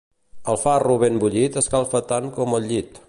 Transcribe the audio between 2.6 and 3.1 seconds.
el llit.